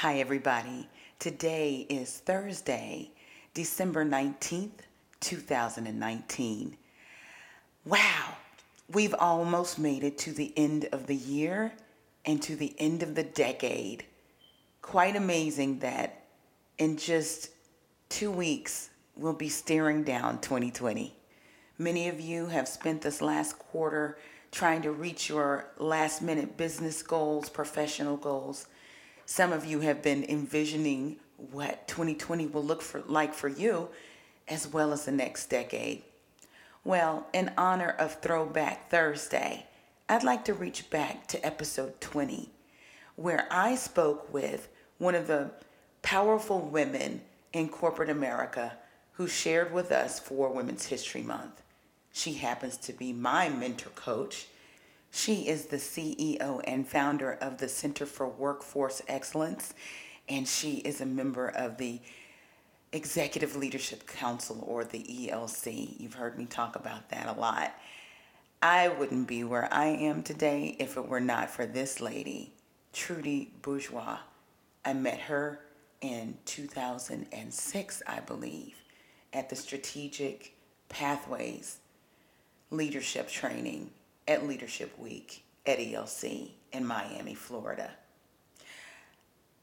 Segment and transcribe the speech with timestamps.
[0.00, 0.88] Hi, everybody.
[1.18, 3.10] Today is Thursday,
[3.52, 4.70] December 19th,
[5.20, 6.78] 2019.
[7.84, 8.36] Wow,
[8.90, 11.74] we've almost made it to the end of the year
[12.24, 14.06] and to the end of the decade.
[14.80, 16.24] Quite amazing that
[16.78, 17.50] in just
[18.08, 21.14] two weeks, we'll be staring down 2020.
[21.76, 24.16] Many of you have spent this last quarter
[24.50, 28.66] trying to reach your last minute business goals, professional goals
[29.30, 31.14] some of you have been envisioning
[31.52, 33.88] what 2020 will look for, like for you,
[34.48, 36.02] as well as the next decade.
[36.82, 39.66] Well, in honor of Throwback Thursday,
[40.08, 42.50] I'd like to reach back to episode 20,
[43.14, 45.52] where I spoke with one of the
[46.02, 47.20] powerful women
[47.52, 48.72] in corporate America
[49.12, 51.62] who shared with us for Women's History Month.
[52.12, 54.48] She happens to be my mentor coach
[55.10, 59.74] she is the CEO and founder of the Center for Workforce Excellence,
[60.28, 62.00] and she is a member of the
[62.92, 65.98] Executive Leadership Council or the ELC.
[65.98, 67.74] You've heard me talk about that a lot.
[68.62, 72.52] I wouldn't be where I am today if it were not for this lady,
[72.92, 74.18] Trudy Bourgeois.
[74.84, 75.60] I met her
[76.00, 78.74] in 2006, I believe,
[79.32, 80.54] at the Strategic
[80.88, 81.78] Pathways
[82.70, 83.90] Leadership Training
[84.30, 87.90] at Leadership Week at ELC in Miami, Florida.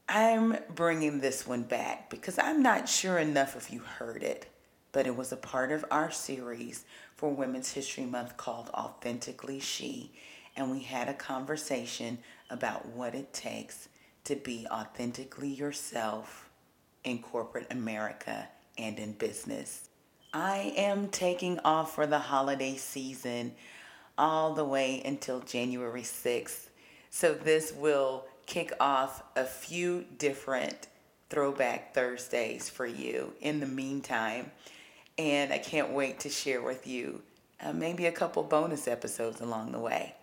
[0.06, 4.46] I'm bringing this one back because I'm not sure enough if you heard it,
[4.92, 6.84] but it was a part of our series
[7.16, 10.12] for Women's History Month called Authentically She,
[10.54, 12.18] and we had a conversation
[12.50, 13.88] about what it takes
[14.24, 16.50] to be authentically yourself
[17.04, 18.46] in corporate America
[18.76, 19.88] and in business.
[20.34, 23.54] I am taking off for the holiday season
[24.18, 26.66] all the way until January 6th.
[27.10, 30.88] So this will kick off a few different
[31.30, 34.50] throwback Thursdays for you in the meantime.
[35.16, 37.22] And I can't wait to share with you
[37.60, 40.14] uh, maybe a couple bonus episodes along the way.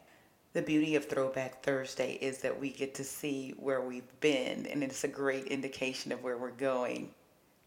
[0.53, 4.81] The beauty of Throwback Thursday is that we get to see where we've been, and
[4.83, 7.13] it's a great indication of where we're going.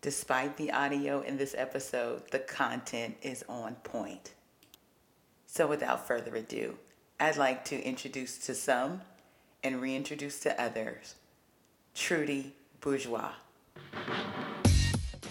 [0.00, 4.32] Despite the audio in this episode, the content is on point.
[5.50, 6.76] So without further ado,
[7.18, 9.00] I'd like to introduce to some
[9.64, 11.14] and reintroduce to others
[11.94, 13.32] Trudy Bourgeois.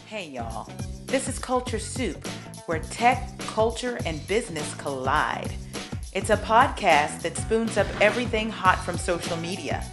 [0.08, 0.70] Hey y'all,
[1.06, 2.28] this is Culture Soup,
[2.66, 5.54] where tech, culture, and business collide.
[6.14, 9.86] It's a podcast that spoons up everything hot from social media.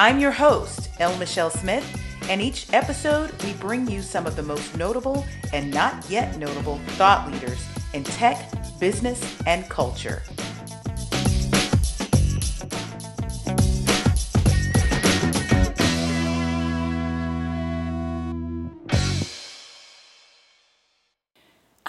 [0.00, 1.86] I'm your host, El Michelle Smith,
[2.30, 6.78] and each episode we bring you some of the most notable and not yet notable
[6.96, 10.22] thought leaders in tech, business, and culture.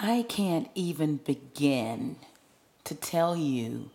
[0.02, 2.16] I can't even begin
[2.84, 3.90] to tell you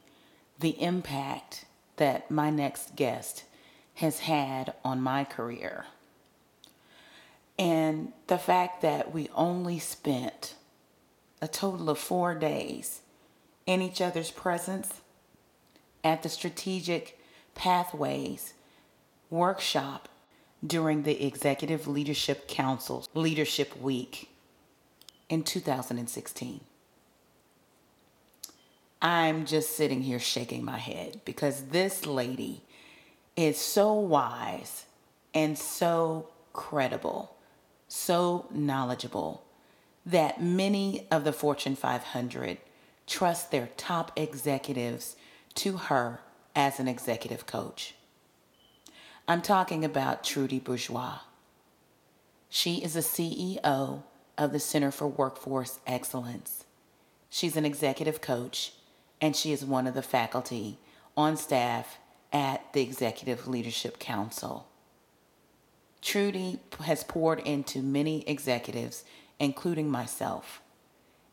[0.60, 1.66] the impact
[1.98, 3.44] that my next guest
[3.96, 5.86] has had on my career.
[7.58, 10.56] And the fact that we only spent
[11.42, 13.02] a total of four days
[13.66, 15.02] in each other's presence
[16.04, 17.20] at the Strategic
[17.56, 18.54] Pathways
[19.30, 20.08] workshop
[20.66, 24.30] during the Executive Leadership Council's Leadership Week
[25.30, 26.62] in 2016.
[29.02, 32.64] I'm just sitting here shaking my head because this lady
[33.36, 34.86] is so wise
[35.34, 37.36] and so credible,
[37.88, 39.45] so knowledgeable
[40.06, 42.58] that many of the Fortune 500
[43.08, 45.16] trust their top executives
[45.56, 46.22] to her
[46.56, 47.96] as an executive coach.
[49.28, 51.20] I'm talking about Trudy Bourgeois.
[52.50, 54.04] She is the CEO
[54.38, 56.66] of the Center for Workforce Excellence.
[57.30, 58.74] She's an executive coach
[59.20, 60.78] and she is one of the faculty
[61.18, 61.98] on staff
[62.32, 64.68] at the Executive Leadership Council.
[66.02, 69.04] Trudy has poured into many executives
[69.40, 70.62] including myself.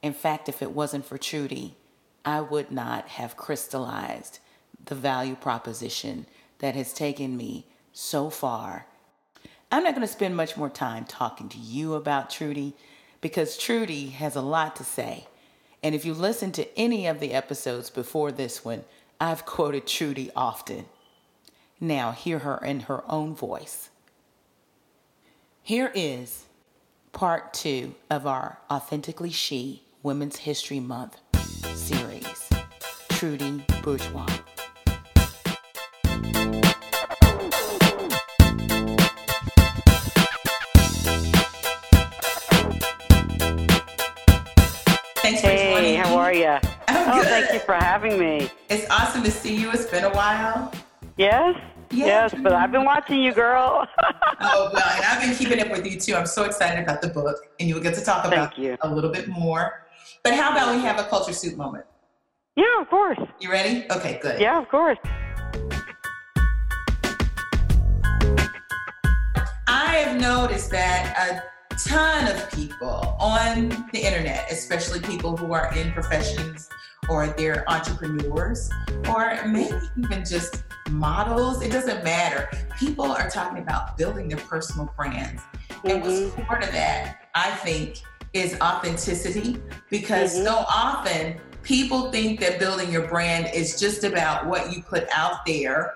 [0.02, 1.76] In fact, if it wasn't for Trudy,
[2.24, 4.38] I would not have crystallized
[4.84, 6.26] the value proposition
[6.58, 8.86] that has taken me so far.
[9.70, 12.74] I'm not going to spend much more time talking to you about Trudy
[13.20, 15.26] because Trudy has a lot to say.
[15.82, 18.84] And if you listen to any of the episodes before this one,
[19.20, 20.86] I've quoted Trudy often.
[21.80, 23.90] Now, hear her in her own voice.
[25.62, 26.44] Here is
[27.12, 31.18] part two of our Authentically She Women's History Month
[31.74, 32.48] series,
[33.10, 34.26] Trudy Bourgeois.
[45.22, 46.58] Hey, how are you?
[46.88, 47.26] oh, good.
[47.26, 48.50] thank you for having me.
[48.70, 49.70] It's awesome to see you.
[49.72, 50.72] It's been a while.
[51.16, 51.56] Yes,
[51.92, 52.06] yeah.
[52.06, 53.86] Yes, but I've been watching you, girl.
[54.40, 56.14] oh well, and I've been keeping up with you too.
[56.14, 58.78] I'm so excited about the book, and you will get to talk about you.
[58.80, 59.84] a little bit more.
[60.22, 61.84] But how about we have a culture soup moment?
[62.56, 63.18] yeah, of course.
[63.40, 63.84] You ready?
[63.90, 64.40] Okay, good.
[64.40, 64.98] Yeah, of course.
[69.68, 75.74] I have noticed that a ton of people on the internet, especially people who are
[75.76, 76.70] in professions
[77.08, 78.70] or they're entrepreneurs
[79.08, 82.48] or maybe even just models, it doesn't matter.
[82.78, 85.42] People are talking about building their personal brands.
[85.84, 88.00] And what's part of that, I think,
[88.32, 89.60] is authenticity
[89.90, 90.44] because Mhm.
[90.44, 95.44] so often people think that building your brand is just about what you put out
[95.46, 95.94] there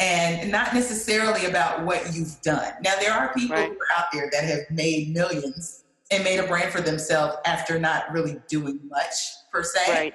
[0.00, 2.72] and not necessarily about what you've done.
[2.82, 3.68] Now, there are people Right.
[3.68, 7.78] who are out there that have made millions and made a brand for themselves after
[7.78, 9.80] not really doing much per se.
[9.88, 10.14] Right.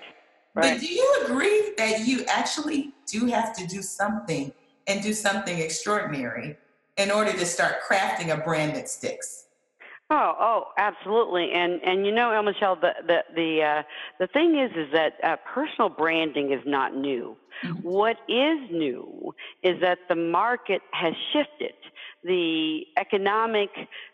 [0.56, 0.80] But Right.
[0.80, 4.52] do you agree that you actually do have to do something
[4.88, 6.58] and do something extraordinary
[6.98, 9.46] in order to start crafting a brand that sticks?
[10.12, 11.52] Oh, oh, absolutely.
[11.52, 13.84] And and you know, El Michelle, the the the uh,
[14.20, 17.38] the thing is, is that uh, personal branding is not new.
[17.64, 17.84] Mhm.
[17.84, 21.74] What is new is that the market has shifted.
[22.24, 23.70] The economic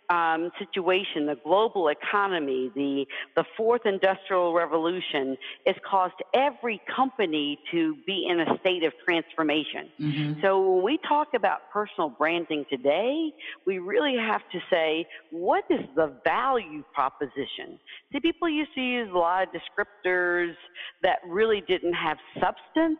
[0.09, 3.05] um, situation, the global economy, the
[3.35, 9.89] the fourth industrial revolution, has caused every company to be in a state of transformation.
[9.99, 10.41] Mhm.
[10.41, 13.33] So when we talk about personal branding today,
[13.65, 17.79] we really have to say, what is the value proposition?
[18.11, 20.55] See, people used to use a lot of descriptors
[21.01, 22.99] that really didn't have substance.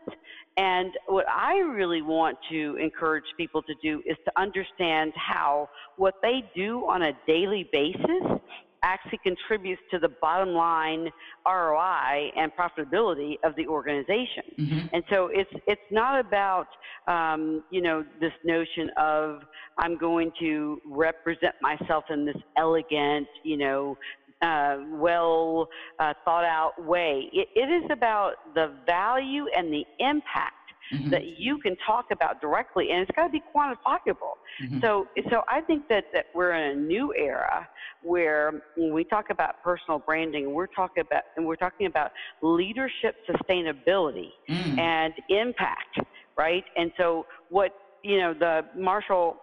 [0.56, 6.14] And what I really want to encourage people to do is to understand how what
[6.22, 8.40] they do on a daily basis
[8.82, 11.10] actually contributes to the bottom line
[11.46, 14.44] ROI and profitability of the organization.
[14.58, 14.90] Mhm.
[14.92, 16.68] And so it's it's not about
[17.06, 19.42] um, you know this notion of
[19.78, 23.98] I'm going to represent myself in this elegant, you know,
[24.42, 25.68] uh, well
[25.98, 27.28] uh, thought out way.
[27.32, 30.54] It, it is about the value and the impact
[30.92, 31.10] Mhm.
[31.10, 34.36] that you can talk about directly, and it's got to be quantifiable.
[34.62, 34.80] Mhm.
[34.80, 37.68] So, so I think that, that we're in a new era
[38.02, 43.16] where when we talk about personal branding, we're talking about and we're talking about leadership
[43.28, 44.78] sustainability Mm.
[44.78, 45.98] and impact,
[46.36, 46.64] right?
[46.76, 47.72] And so, what
[48.04, 49.38] you know, the Marshall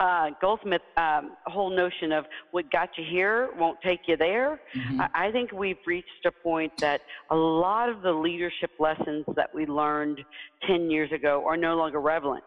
[0.00, 4.60] uh, Goldsmith um, whole notion of what got you here won't take you there.
[4.74, 5.00] Mhm.
[5.14, 9.54] I, I think we've reached a point that a lot of the leadership lessons that
[9.54, 10.20] we learned
[10.66, 12.44] 10 years ago are no longer relevant.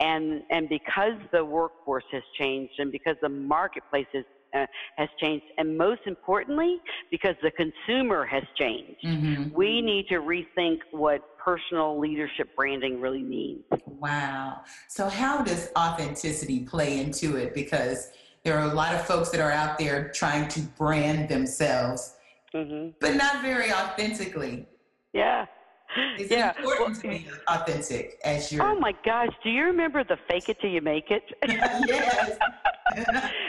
[0.00, 4.24] And, and because the workforce has changed and because the marketplace is,
[4.54, 4.66] uh,
[4.96, 6.78] has changed, and most importantly,
[7.10, 9.52] because the consumer has changed, Mhm.
[9.52, 13.64] we need to rethink what personal leadership branding really means.
[13.86, 14.62] Wow.
[14.88, 17.54] So, how does authenticity play into it?
[17.54, 18.12] Because
[18.44, 22.16] there are a lot of folks that are out there trying to brand themselves,
[22.52, 24.66] hmm but not very authentically.
[25.12, 25.46] Yeah.
[26.18, 26.52] It's yeah.
[26.56, 28.64] important Well, to be authentic as you're.
[28.64, 31.22] Oh my gosh, do you remember the fake it till you make it?
[31.88, 32.38] yes.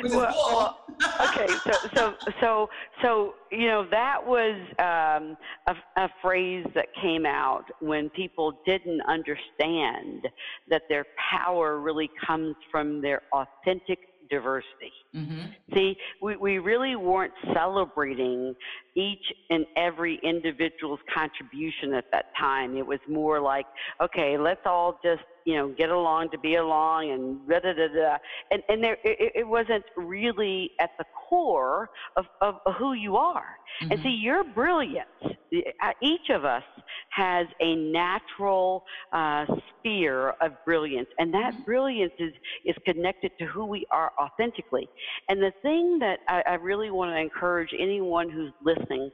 [0.05, 0.77] Well, well,
[1.21, 2.69] okay, so so so
[3.01, 5.37] so you know that was um,
[5.67, 10.27] a, a phrase that came out when people didn't understand
[10.69, 13.99] that their power really comes from their authentic
[14.29, 14.93] diversity.
[15.13, 18.53] hmm See, we, we really weren't celebrating
[18.95, 22.75] each and every individual's contribution at that time.
[22.75, 23.65] It was more like,
[24.03, 27.87] okay, let's all just, you know, get along to be along and da da da
[27.87, 28.17] da.
[28.51, 33.45] And, and there, it, it wasn't really at the core of, of who you are.
[33.89, 34.03] And Mhm.
[34.03, 36.63] see, your brilliance, uh, each of us
[37.11, 38.83] has a natural
[39.13, 39.45] uh,
[39.79, 42.33] sphere of brilliance, and that brilliance is,
[42.65, 44.87] is connected to who we are authentically.
[45.29, 49.09] And the thing that I, I really want to encourage anyone who's listening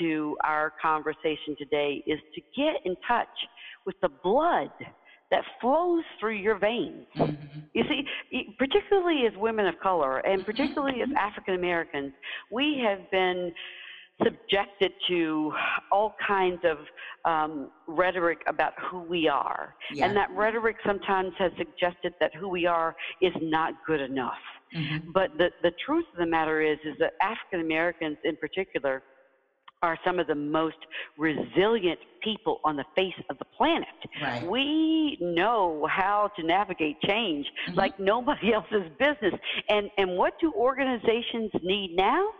[0.00, 3.28] to our conversation today is to get in touch
[3.86, 4.70] with the blood
[5.30, 7.06] that flows through your veins.
[7.16, 7.36] Mhm.
[7.72, 12.12] You see, particularly as women of color, and particularly as African Americans,
[12.50, 13.54] we have been
[14.22, 15.52] subjected to
[15.90, 16.78] all kinds of
[17.24, 19.74] um, rhetoric about who we are.
[19.92, 20.06] Yeah.
[20.06, 24.38] And that rhetoric sometimes has suggested that who we are is not good enough.
[24.74, 25.12] Mhm.
[25.12, 29.02] But the, the truth of the matter is, is that African Americans in particular
[29.82, 30.76] are some of the most
[31.16, 33.88] resilient people on the face of the planet.
[34.22, 34.46] Right.
[34.46, 37.76] We know how to navigate change Mhm.
[37.76, 39.34] like nobody else's business.
[39.68, 42.30] And and what do organizations need now?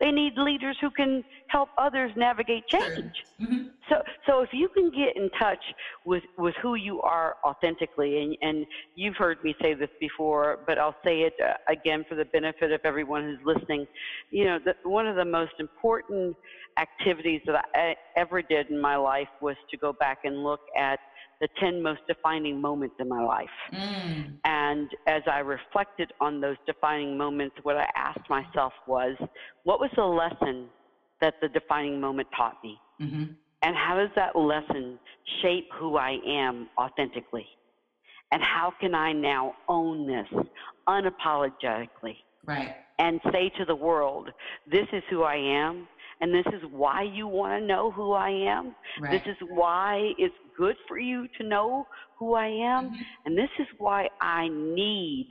[0.00, 3.12] They need leaders who can help others navigate change.
[3.40, 3.68] Mm-hmm.
[3.88, 5.62] So, so if you can get in touch
[6.04, 10.78] with, with who you are authentically, and, and you've heard me say this before, but
[10.78, 13.86] I'll say it uh, again for the benefit of everyone who's listening.
[14.30, 16.36] You know, the, one of the most important
[16.78, 20.98] activities that I ever did in my life was to go back and look at
[21.40, 23.46] the 10 most defining moments in my life.
[23.72, 24.34] Mm.
[24.44, 29.16] And as I reflected on those defining moments, what I asked myself was,
[29.64, 30.66] what was the lesson
[31.20, 32.78] that the defining moment taught me?
[33.00, 33.24] Mm-hmm.
[33.62, 34.98] And how does that lesson
[35.42, 37.46] shape who I am authentically?
[38.30, 40.26] And how can I now own this
[40.88, 42.16] unapologetically?
[42.44, 42.74] Right.
[42.98, 44.30] And say to the world,
[44.70, 45.86] this is who I am
[46.20, 48.74] and this is why you want to know who I am.
[49.00, 49.12] Right.
[49.12, 51.86] This is why it's good for you to know
[52.18, 52.86] who I am.
[52.86, 53.02] Mm-hmm.
[53.26, 55.28] And this is why I need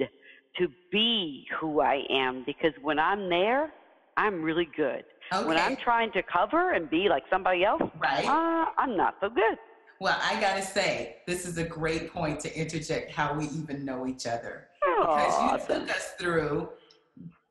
[0.58, 3.72] to be who I am because when I'm there,
[4.16, 5.04] I'm really good.
[5.34, 5.46] Okay.
[5.46, 8.26] When I'm trying to cover and be like somebody else, right.
[8.26, 9.58] Uh, I'm not so good.
[10.00, 13.84] Well, I got to say, this is a great point to interject how we even
[13.84, 14.68] know each other.
[14.80, 15.82] Because you awesome.
[15.82, 16.70] took us through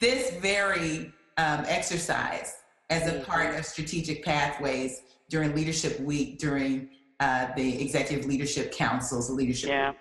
[0.00, 2.54] this very um, exercise
[2.90, 6.88] as a part of strategic pathways during leadership week during
[7.20, 9.90] uh, the executive leadership council's leadership yeah.
[9.90, 9.98] week.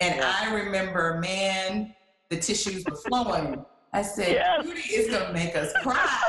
[0.00, 0.34] and yeah.
[0.40, 1.94] i remember man
[2.30, 4.62] the tissues were flowing i said yes.
[4.62, 6.20] beauty is going to make us cry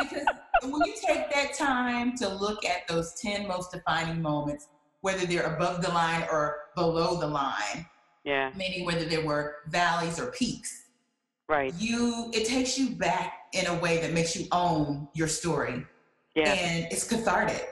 [0.00, 0.24] because
[0.62, 4.68] when you take that time to look at those 10 most defining moments
[5.00, 7.86] whether they're above the line or below the line
[8.24, 10.82] yeah meaning whether there were valleys or peaks
[11.52, 11.74] Right.
[11.78, 15.84] You it takes you back in a way that makes you own your story.
[16.34, 16.52] Yeah.
[16.52, 17.68] And it's cathartic.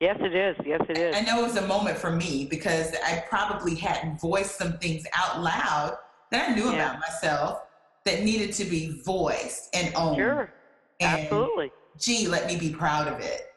[0.00, 0.56] Yes, it is.
[0.64, 1.16] Yes, it is.
[1.16, 5.04] I know it was a moment for me because I probably hadn't voiced some things
[5.12, 5.96] out loud
[6.30, 6.74] that I knew yeah.
[6.74, 7.62] about myself
[8.04, 10.16] that needed to be voiced and owned.
[10.16, 10.52] Sure.
[11.00, 11.72] And, Absolutely.
[11.98, 13.48] Gee, let me be proud of it.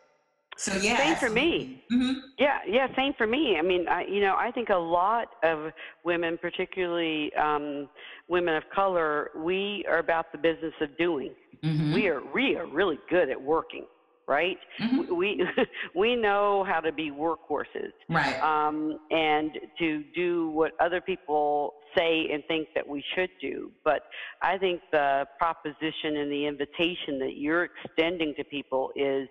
[0.57, 1.83] So yeah, same for me.
[1.91, 2.19] Mm-hmm.
[2.37, 3.55] Yeah, yeah, same for me.
[3.57, 5.71] I mean, I, you know, I think a lot of
[6.03, 7.89] women, particularly um,
[8.27, 11.31] women of color, we are about the business of doing.
[11.63, 11.93] Mm-hmm.
[11.93, 13.85] We are we are really good at working
[14.31, 14.57] right?
[14.81, 15.13] Mm-hmm.
[15.13, 15.45] We
[15.95, 18.39] we know how to be workhorses, right?
[18.41, 23.69] Um, and to do what other people say and think that we should do.
[23.83, 24.03] But
[24.41, 29.27] I think the proposition and the invitation that you're extending to people is,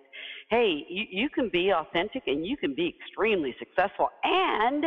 [0.51, 4.85] hey, you, you can be authentic and you can be extremely successful, and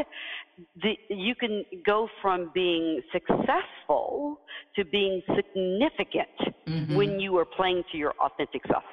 [0.80, 4.38] the, you can go from being successful
[4.76, 6.94] to being significant mm-hmm.
[6.94, 8.84] when you are playing to your authentic self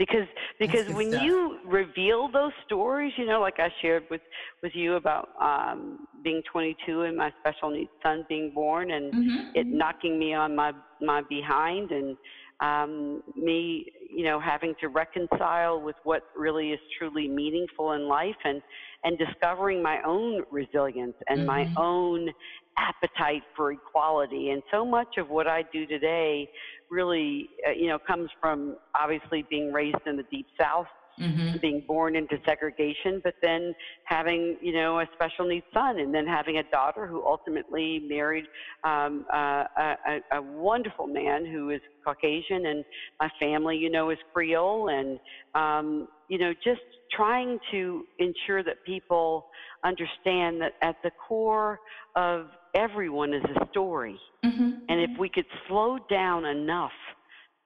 [0.00, 0.26] because
[0.58, 1.22] because when stuff.
[1.22, 4.22] you reveal those stories you know like i shared with
[4.62, 9.50] with you about um being 22 and my special needs son being born and mm-hmm.
[9.54, 9.76] it mm-hmm.
[9.76, 12.16] knocking me on my my behind and
[12.60, 18.40] um me you know having to reconcile with what really is truly meaningful in life
[18.44, 18.62] and
[19.04, 21.46] and discovering my own resilience and mm-hmm.
[21.46, 22.30] my own
[22.78, 26.48] appetite for equality and so much of what i do today
[26.90, 30.86] really, uh, you know, comes from obviously being raised in the deep south,
[31.20, 31.56] mm-hmm.
[31.60, 33.74] being born into segregation, but then
[34.04, 38.44] having, you know, a special needs son, and then having a daughter who ultimately married
[38.84, 42.84] um, uh, a, a wonderful man who is Caucasian, and
[43.20, 45.18] my family, you know, is Creole, and
[45.54, 46.80] um, you know, just
[47.14, 49.46] trying to ensure that people
[49.84, 51.80] understand that at the core
[52.14, 54.18] of everyone is a story.
[54.44, 54.70] Mm-hmm.
[54.88, 56.92] And if we could slow down enough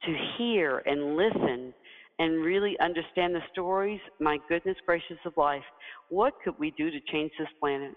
[0.04, 1.74] to hear and listen
[2.18, 5.62] and really understand the stories, my goodness gracious of life,
[6.10, 7.94] what could we do to change this planet?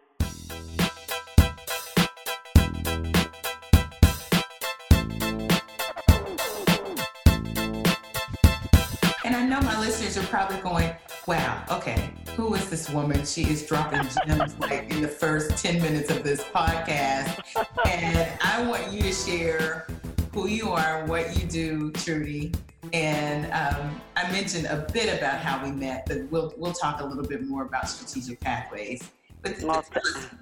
[9.24, 10.92] And I know my listeners are probably going,
[11.28, 13.24] wow, okay, who is this woman?
[13.24, 17.40] She is dropping gems like in the first 10 minutes of this podcast.
[17.86, 19.86] And I want you to share
[20.34, 22.54] who you are, what you do, Trudy.
[22.94, 27.06] And um, I mentioned a bit about how we met, but we'll we'll talk a
[27.06, 29.12] little bit more about strategic pathways.
[29.42, 29.84] But well,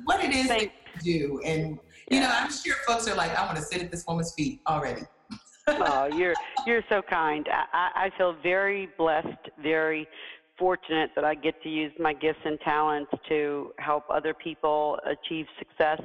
[0.05, 0.69] what it is that you
[1.01, 4.05] do, and you know, I'm sure folks are like, I want to sit at this
[4.07, 5.03] woman's feet already.
[5.67, 6.35] oh, you're
[6.65, 7.47] you're so kind.
[7.51, 10.07] I, I feel very blessed, very
[10.57, 15.45] fortunate that I get to use my gifts and talents to help other people achieve
[15.59, 16.01] success.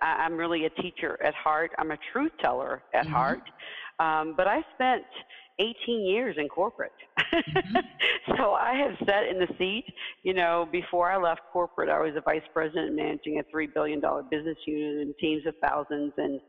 [0.00, 1.72] I'm really a teacher at heart.
[1.78, 3.12] I'm a truth teller at mm-hmm.
[3.12, 3.42] heart.
[3.98, 5.04] Um, but I spent
[5.58, 6.92] 18 years in corporate.
[7.18, 7.76] Mm-hmm.
[8.36, 9.84] so I have sat in the seat.
[10.22, 14.00] You know, before I left corporate, I was a vice president managing a $3 billion
[14.30, 16.12] business unit and teams of thousands.
[16.16, 16.40] And,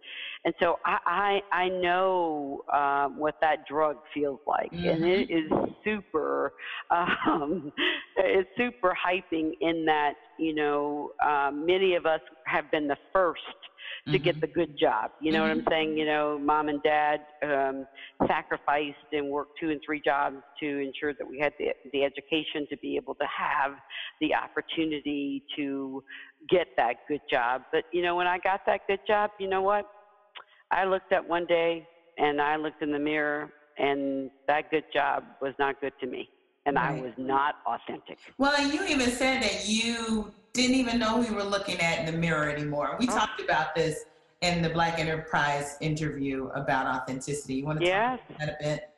[0.46, 4.72] and so I, I, I know um, what that drug feels like.
[4.72, 4.88] Mm-hmm.
[4.88, 5.52] And it is
[5.84, 6.54] super,
[6.92, 7.72] um,
[8.16, 13.42] it's super hyping in that, you know, um, many of us have been the first
[14.08, 14.24] to mm-hmm.
[14.24, 15.12] get the good job.
[15.20, 15.48] You know mm-hmm.
[15.48, 15.70] what I'm mm-hmm.
[15.72, 15.98] saying?
[15.98, 17.88] You know, mom and dad um,
[18.28, 22.68] sacrificed and worked two and three jobs to ensure that we had the, the education
[22.70, 23.72] to be able to have
[24.22, 26.04] the opportunity to
[26.50, 27.64] get that good job.
[27.72, 29.90] But, you know, when I got that good job, you know what?
[30.72, 35.24] I looked up one day and I looked in the mirror and that good job
[35.42, 36.30] was not good to me
[36.66, 36.98] and right.
[36.98, 38.18] I was not authentic.
[38.38, 42.18] Well, you even said that you didn't even know we were looking at in the
[42.18, 42.96] mirror anymore.
[43.00, 43.12] We oh.
[43.12, 44.06] talked about this
[44.42, 47.56] in the Black Enterprise interview about authenticity.
[47.56, 48.20] You want to yes.
[48.20, 48.90] talk about that a bit?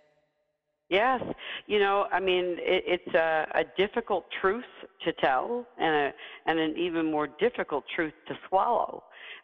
[0.90, 1.22] Yes,
[1.66, 4.64] you know, I mean, it, it's a, a difficult truth
[5.04, 6.14] to tell, and a
[6.46, 9.04] and an even more difficult truth to swallow.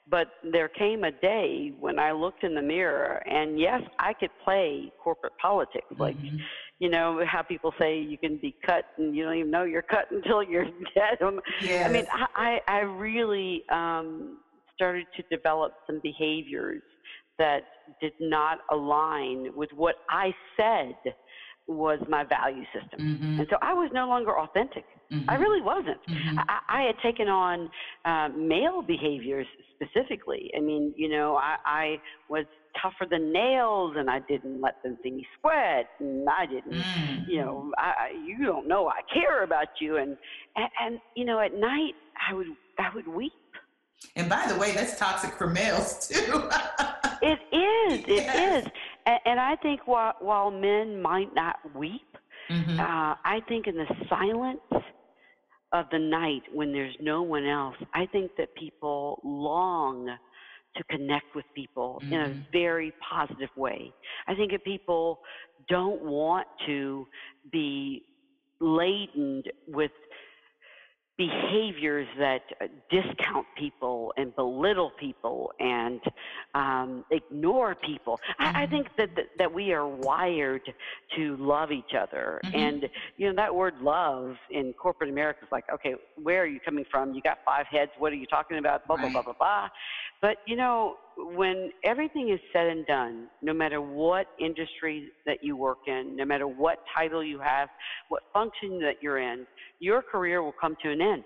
[0.09, 4.31] But there came a day when I looked in the mirror, and yes, I could
[4.43, 6.37] play corporate politics, like mm-hmm
[6.83, 9.81] you know how people say you can be cut and you don't even know you're
[9.81, 11.17] cut until you're dead.
[11.63, 11.87] Yes.
[11.87, 12.05] I mean,
[12.35, 14.39] I I really um,
[14.75, 16.81] started to develop some behaviors
[17.39, 17.61] that
[18.01, 20.95] did not align with what I said
[21.67, 22.99] was my value system.
[22.99, 23.39] Mm-hmm.
[23.39, 24.83] And so I was no longer authentic.
[25.11, 25.29] Mm-hmm.
[25.29, 25.99] I really wasn't.
[26.09, 26.39] Mm-hmm.
[26.39, 27.69] I, I, had taken on
[28.05, 30.51] uh, male behaviors specifically.
[30.57, 31.95] I mean, you know, I, I
[32.29, 32.45] was
[32.81, 37.27] tougher than nails and I didn't let them see me sweat and I didn't, mm.
[37.27, 39.97] you know, I, you don't know I care about you.
[39.97, 40.17] And,
[40.55, 41.93] and, and, you know, at night
[42.29, 42.47] I would,
[42.79, 43.31] I would weep.
[44.15, 46.49] And by the way, that's toxic for males too.
[47.21, 47.99] it is.
[47.99, 48.65] It yes.
[48.65, 48.71] is.
[49.05, 52.01] And, and I think while, while men might not weep,
[52.49, 52.79] mm-hmm.
[52.79, 54.85] uh, I think in the silence
[55.71, 60.15] of the night when there's no one else, I think that people long
[60.75, 62.13] to connect with people mm-hmm.
[62.13, 62.41] in a mm-hmm.
[62.51, 63.91] very positive way.
[64.27, 65.19] I think if people
[65.69, 67.07] don't want to
[67.51, 68.03] be
[68.59, 69.91] laden with
[71.17, 76.01] behaviors that uh, discount people and belittle people and
[76.55, 78.19] um, ignore people.
[78.39, 78.57] Mm-hmm.
[78.57, 80.61] I, I, think that, that, that we are wired
[81.15, 82.55] to love each other, mm-hmm.
[82.55, 86.59] and you know that word love in corporate America is like, okay, where are you
[86.59, 87.13] coming from?
[87.13, 87.91] You got five heads.
[87.99, 88.87] What are you talking about?
[88.87, 89.13] Blah blah right.
[89.13, 89.69] blah blah blah.
[90.21, 95.55] But you know, when everything is said and done, no matter what industry that you
[95.55, 97.69] work in, no matter what title you have,
[98.09, 99.45] what function that you're in,
[99.79, 101.23] your career will come to an end.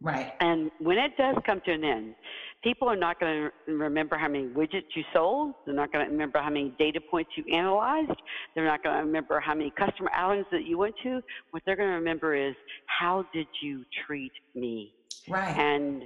[0.00, 0.32] Right.
[0.40, 2.14] And when it does come to an end,
[2.62, 5.54] people are not going to remember how many widgets you sold.
[5.66, 8.12] They're not going to remember how many data points you analyzed.
[8.54, 11.20] They're not going to remember how many customer outings that you went to.
[11.50, 12.54] What they're going to remember is
[12.86, 14.92] how did you treat me?
[15.28, 15.56] Right.
[15.56, 16.04] And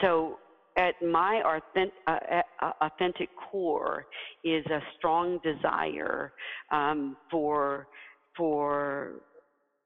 [0.00, 0.38] so
[0.76, 2.18] at my authentic, uh,
[2.62, 4.06] uh, authentic core
[4.42, 6.32] is a strong desire
[6.72, 7.86] um, for
[8.36, 9.12] for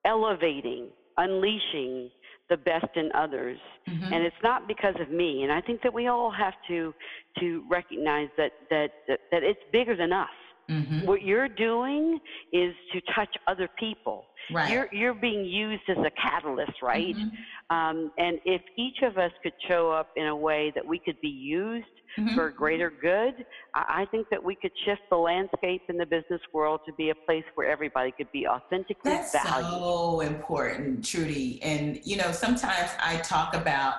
[0.05, 2.11] elevating unleashing
[2.48, 4.12] the best in others mm-hmm.
[4.12, 6.94] and it's not because of me and i think that we all have to
[7.38, 10.29] to recognize that that that, that it's bigger than us
[10.69, 11.07] mm-hmm.
[11.07, 12.19] what you're doing
[12.53, 14.71] is to touch other people right.
[14.71, 17.77] you're you're being used as a catalyst right mm-hmm.
[17.77, 21.21] um, and if each of us could show up in a way that we could
[21.21, 21.87] be used
[22.19, 22.35] mm-hmm.
[22.35, 23.35] for greater good,
[23.75, 27.15] I think that we could shift the landscape in the business world to be a
[27.15, 29.67] place where everybody could be authentically That's valued.
[29.71, 31.63] so important, Trudy.
[31.63, 33.95] And you know, sometimes I talk about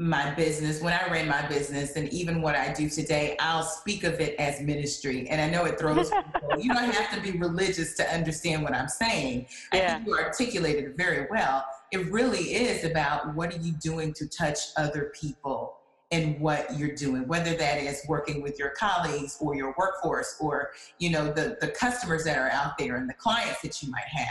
[0.00, 4.02] my business when I ran my business, and even what I do today, I'll speak
[4.02, 5.28] of it as ministry.
[5.28, 6.58] And I know it throws people.
[6.58, 9.46] You don't have to be religious to understand what I'm saying.
[9.74, 9.78] Yeah.
[9.78, 11.66] I think you articulated it very well.
[11.92, 15.76] It really is about what are you doing to touch other people
[16.10, 20.70] and what you're doing, whether that is working with your colleagues or your workforce or,
[20.98, 24.08] you know, the, the customers that are out there and the clients that you might
[24.10, 24.28] have.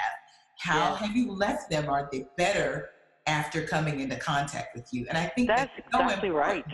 [0.58, 0.95] How yeah.
[0.97, 1.89] have you left them?
[1.89, 2.89] Are they better
[3.29, 5.05] after coming into contact with you?
[5.07, 6.65] And I think that's, that's exactly right.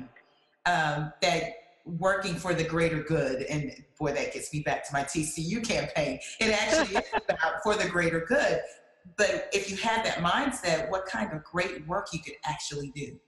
[0.65, 1.43] Um, that
[1.85, 6.19] working for the greater good, and boy, that gets me back to my TCU campaign.
[6.39, 8.61] It actually is about for the greater good.
[9.17, 13.19] But if you have that mindset, what kind of great work you could actually do?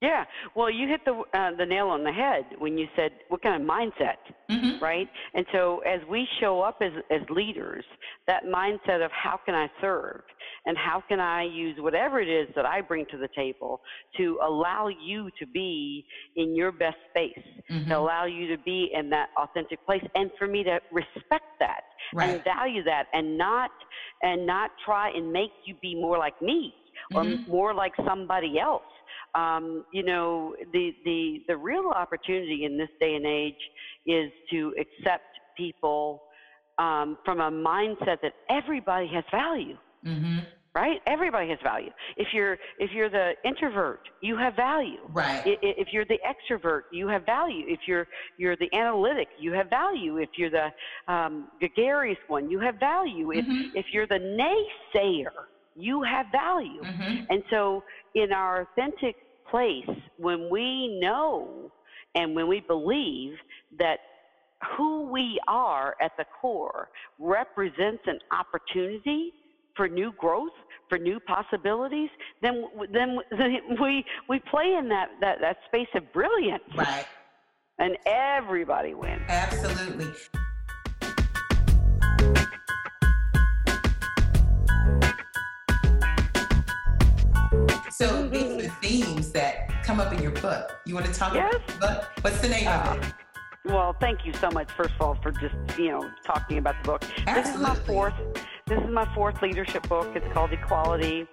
[0.00, 3.42] Yeah, well, you hit the uh, the nail on the head when you said what
[3.42, 4.82] kind of mindset, mm-hmm.
[4.82, 5.08] right?
[5.34, 7.84] And so as we show up as as leaders,
[8.28, 10.20] that mindset of how can I serve,
[10.66, 13.80] and how can I use whatever it is that I bring to the table
[14.18, 16.06] to allow you to be
[16.36, 17.90] in your best space, mm-hmm.
[17.90, 21.80] to allow you to be in that authentic place, and for me to respect that
[22.14, 22.30] right.
[22.30, 23.72] and value that, and not
[24.22, 26.72] and not try and make you be more like me
[27.14, 27.50] or mm-hmm.
[27.50, 28.82] more like somebody else.
[29.34, 33.54] Um, you know, the, the, the real opportunity in this day and age
[34.06, 35.24] is to accept
[35.56, 36.22] people
[36.78, 39.76] um, from a mindset that everybody has value.
[40.06, 40.38] Mm-hmm.
[40.74, 41.00] Right?
[41.08, 41.90] Everybody has value.
[42.16, 45.00] If you're if you're the introvert, you have value.
[45.08, 45.42] Right.
[45.44, 47.64] If you're the extrovert, you have value.
[47.66, 50.18] If you're you're the analytic, you have value.
[50.18, 50.68] If you're the
[51.12, 53.26] um, gregarious one, you have value.
[53.26, 53.70] Mm-hmm.
[53.74, 55.32] If if you're the naysayer,
[55.74, 56.82] you have value.
[56.82, 57.24] Mm-hmm.
[57.30, 57.82] And so,
[58.14, 59.16] in our authentic
[59.50, 61.70] place, when we know
[62.14, 63.32] and when we believe
[63.78, 63.98] that
[64.76, 69.32] who we are at the core represents an opportunity
[69.76, 70.50] for new growth,
[70.88, 72.10] for new possibilities,
[72.42, 73.18] then then,
[73.80, 76.64] we we play in that, that that space of brilliance.
[76.76, 77.06] Right.
[77.78, 79.22] And everybody wins.
[79.28, 80.12] Absolutely.
[88.00, 90.78] So these are the themes that come up in your book.
[90.86, 91.52] You want to talk yes.
[91.52, 92.10] about the book?
[92.20, 93.12] What's the name uh, of it?
[93.64, 96.92] Well, thank you so much, first of all, for just you know talking about the
[96.92, 97.02] book.
[97.26, 97.42] Absolutely.
[97.42, 98.14] This is my fourth.
[98.66, 100.14] This is my fourth leadership book.
[100.14, 101.26] It's called Equality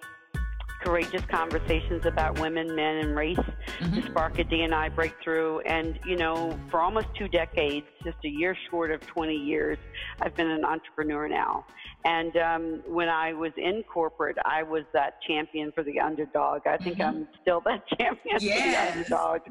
[0.85, 3.95] courageous conversations about women, men, and race mm-hmm.
[3.95, 5.59] to spark a D&I breakthrough.
[5.59, 9.79] And, you know, for almost two decades, just a year short of 20 years,
[10.21, 11.65] I've been an entrepreneur now.
[12.05, 16.67] And um, when I was in corporate, I was that champion for the underdog.
[16.67, 17.17] I think mm-hmm.
[17.17, 18.61] I'm still that champion yes.
[18.61, 19.41] for the underdog.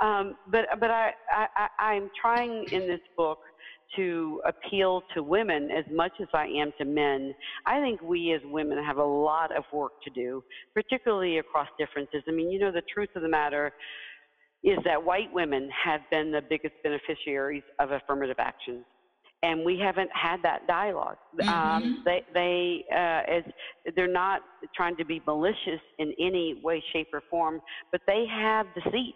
[0.00, 3.38] Um, but but I, I, I'm trying in this book–
[3.96, 7.34] to appeal to women as much as I am to men.
[7.66, 10.42] I think we as women have a lot of work to do,
[10.74, 12.22] particularly across differences.
[12.28, 13.72] I mean, you know, the truth of the matter
[14.62, 18.84] is that white women have been the biggest beneficiaries of affirmative action.
[19.42, 21.18] And we haven't had that dialogue.
[21.38, 21.48] Mm-hmm.
[21.50, 23.42] Um, they, they, uh, as
[23.94, 24.40] they're not
[24.74, 27.60] trying to be malicious in any way, shape, or form,
[27.92, 29.14] but they have the seat,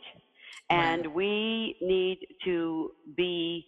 [0.69, 1.15] and right.
[1.15, 3.65] we need to be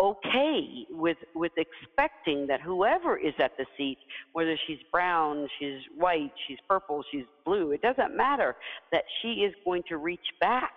[0.00, 3.98] okay with with expecting that whoever is at the seat,
[4.32, 8.56] whether she's brown, she's white, she's purple, she's blue, it doesn't matter,
[8.92, 10.72] that she is going to reach back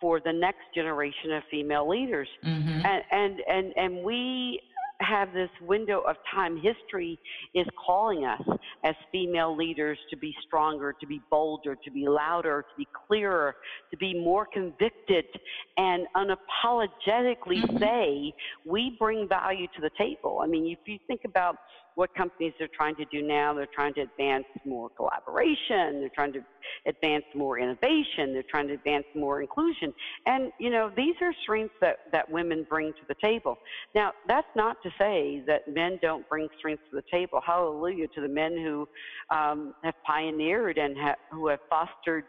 [0.00, 2.28] for the next generation of female leaders.
[2.44, 2.86] Mm-hmm.
[2.86, 4.60] And, and and and we
[5.00, 6.60] have this window of time.
[6.60, 7.18] History
[7.54, 8.42] is calling us
[8.84, 13.56] as female leaders to be stronger, to be bolder, to be louder, to be clearer,
[13.90, 15.24] to be more convicted,
[15.76, 17.78] and unapologetically mm-hmm.
[17.78, 18.32] say
[18.66, 20.40] we bring value to the table.
[20.42, 21.56] I mean, if you think about
[21.94, 23.54] what companies are trying to do now.
[23.54, 26.00] They're trying to advance more collaboration.
[26.00, 26.40] They're trying to
[26.86, 28.32] advance more innovation.
[28.32, 29.92] They're trying to advance more inclusion.
[30.26, 33.56] And, you know, these are strengths that, that women bring to the table.
[33.94, 37.40] Now, that's not to say that men don't bring strengths to the table.
[37.44, 38.88] Hallelujah to the men who
[39.34, 42.24] um, have pioneered and ha- who have fostered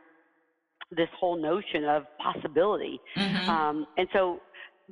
[0.91, 2.99] this whole notion of possibility.
[3.17, 3.49] Mm-hmm.
[3.49, 4.39] Um, and so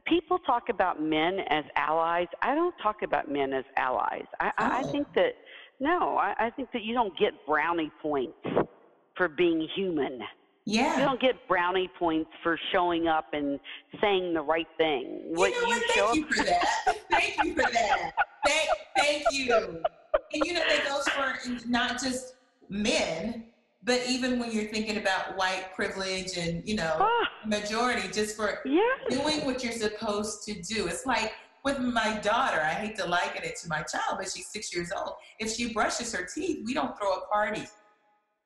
[0.06, 2.28] people talk about men as allies.
[2.42, 4.26] I don't talk about men as allies.
[4.40, 4.52] I, oh.
[4.58, 5.36] I think that
[5.80, 8.38] no, I, I think that you don't get brownie points
[9.16, 10.20] for being human.
[10.66, 11.00] Yeah.
[11.00, 13.60] You don't get brownie points for showing up and
[14.02, 15.22] saying the right thing.
[15.34, 15.96] What you know what?
[15.96, 16.66] You thank you for that.
[17.12, 18.12] thank you for that.
[18.46, 19.82] Thank, thank you.
[20.34, 22.36] And you know that goes for not just
[22.70, 23.46] men,
[23.84, 28.60] but even when you're thinking about white privilege and you know ah, majority just for
[28.66, 29.00] yes.
[29.10, 33.44] doing what you're supposed to do it's like with my daughter i hate to liken
[33.44, 36.74] it to my child but she's six years old if she brushes her teeth we
[36.74, 37.64] don't throw a party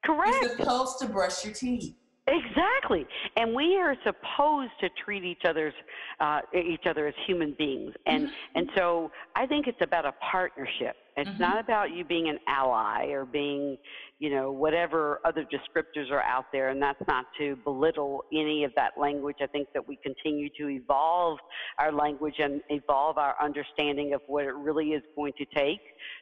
[0.06, 5.42] correct you're supposed to brush your teeth Exactly, and we are supposed to treat each
[5.44, 5.74] other's
[6.22, 8.34] uh, each other as human beings, and mm-hmm.
[8.56, 10.96] and so I think it's about a partnership.
[11.18, 11.42] It's mm-hmm.
[11.42, 13.78] not about you being an ally or being,
[14.24, 16.70] you know, whatever other descriptors are out there.
[16.70, 19.36] And that's not to belittle any of that language.
[19.42, 21.40] I think that we continue to evolve
[21.78, 25.82] our language and evolve our understanding of what it really is going to take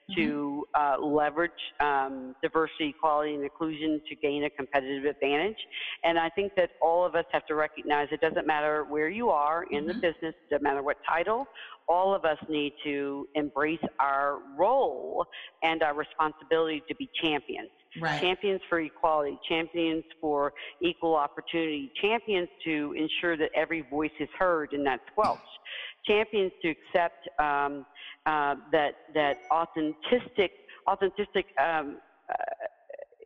[0.10, 0.20] mm-hmm.
[0.20, 5.60] to uh, leverage um, diversity, equality, and inclusion to gain a competitive advantage.
[6.04, 9.30] And I think that all of us have to recognize it doesn't matter where you
[9.30, 9.90] are in mm-hmm.
[9.90, 11.46] the business, it doesn't matter what title
[11.88, 15.26] all of us need to embrace our role
[15.62, 17.70] and our responsibility to be champions.
[18.00, 18.22] Right.
[18.22, 24.72] Champions for equality, champions for equal opportunity, champions to ensure that every voice is heard
[24.72, 25.42] and not squelched,
[26.06, 27.86] champions to accept um,
[28.26, 30.52] uh, that that authentic,
[30.88, 31.98] authentic um,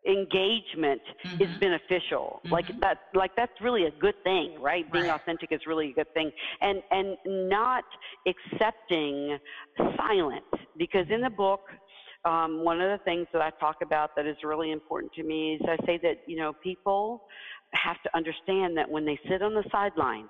[0.07, 1.43] engagement mm-hmm.
[1.43, 2.53] is beneficial mm-hmm.
[2.53, 5.19] like that like that's really a good thing right being right.
[5.19, 7.83] authentic is really a good thing and and not
[8.27, 9.37] accepting
[9.97, 10.43] silence
[10.77, 11.61] because in the book
[12.25, 15.55] um, one of the things that I talk about that is really important to me
[15.55, 17.23] is I say that you know people
[17.73, 20.29] have to understand that when they sit on the sidelines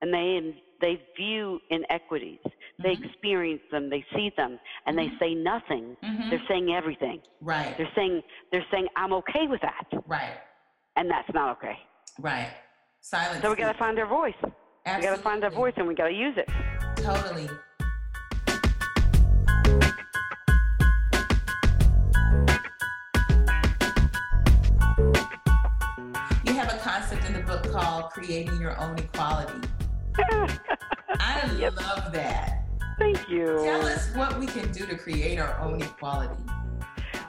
[0.00, 2.82] and they they view inequities, mm-hmm.
[2.82, 5.14] they experience them, they see them, and mm-hmm.
[5.18, 5.96] they say nothing.
[6.04, 6.30] Mm-hmm.
[6.30, 7.20] They're saying everything.
[7.40, 7.74] Right.
[7.78, 9.86] They're saying they're saying I'm okay with that.
[10.06, 10.34] Right.
[10.96, 11.78] And that's not okay.
[12.20, 12.50] Right.
[13.00, 13.42] Silence.
[13.42, 14.34] So we got to find our voice.
[14.84, 15.00] Absolutely.
[15.00, 16.48] We got to find our voice, and we got to use it.
[16.96, 17.48] Totally.
[27.46, 29.68] Book called creating your own equality.
[30.18, 31.76] I yep.
[31.76, 32.64] love that.
[32.98, 33.60] Thank you.
[33.64, 36.42] Tell us what we can do to create our own equality.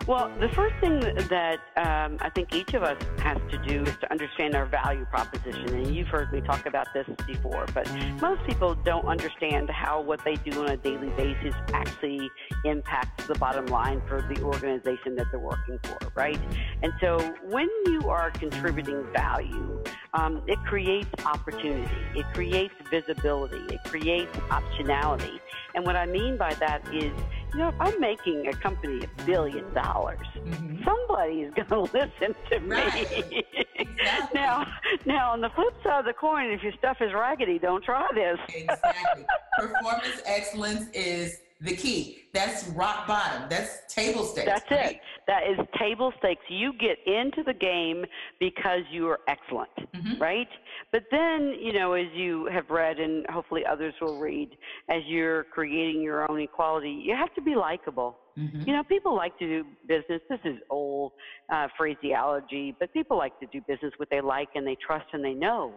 [0.05, 3.95] Well, the first thing that um, I think each of us has to do is
[4.01, 5.69] to understand our value proposition.
[5.69, 10.21] And you've heard me talk about this before, but most people don't understand how what
[10.25, 12.29] they do on a daily basis actually
[12.65, 16.39] impacts the bottom line for the organization that they're working for, right?
[16.81, 19.81] And so when you are contributing value,
[20.13, 25.39] um, it creates opportunity, it creates visibility, it creates optionality.
[25.75, 27.11] And what I mean by that is,
[27.51, 30.83] you know, if I'm making a company a billion dollars, mm-hmm.
[30.83, 32.75] somebody is going to listen to me.
[32.75, 33.45] Right.
[33.75, 34.29] Exactly.
[34.39, 34.67] now,
[35.05, 38.07] now on the flip side of the coin, if your stuff is raggedy, don't try
[38.13, 38.37] this.
[38.49, 39.25] exactly.
[39.59, 42.19] Performance excellence is the key.
[42.33, 43.49] That's rock bottom.
[43.49, 44.45] That's table stakes.
[44.45, 44.95] That's right?
[44.95, 45.01] it.
[45.27, 46.43] That is table stakes.
[46.49, 48.05] You get into the game
[48.39, 50.21] because you are excellent, mm-hmm.
[50.21, 50.47] right?
[50.91, 54.57] But then, you know, as you have read and hopefully others will read,
[54.89, 58.17] as you're creating your own equality, you have to be likable.
[58.37, 58.61] Mm-hmm.
[58.61, 60.21] You know, people like to do business.
[60.29, 61.11] This is old
[61.49, 65.23] uh, phraseology, but people like to do business with they like and they trust and
[65.23, 65.73] they know.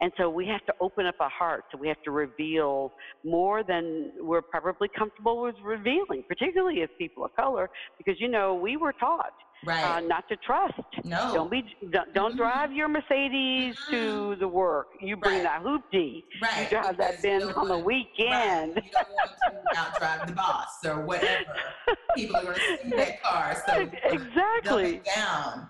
[0.00, 1.66] And so we have to open up our hearts.
[1.72, 2.92] So we have to reveal
[3.24, 8.54] more than we're probably comfortable with revealing, particularly as people of color, because you know
[8.54, 9.32] we were taught
[9.64, 9.82] right.
[9.82, 10.74] uh, not to trust.
[11.04, 12.38] No, don't be don't, don't mm-hmm.
[12.38, 13.92] drive your Mercedes mm-hmm.
[13.92, 14.88] to the work.
[15.00, 15.62] You bring right.
[15.62, 16.24] that hoopty.
[16.42, 16.64] Right.
[16.64, 18.76] You drive because that Benz on the weekend.
[18.76, 18.84] Right.
[18.84, 21.44] You don't want to outdrive the boss or whatever.
[22.16, 23.62] People are going to see that car.
[23.66, 25.68] So exactly down.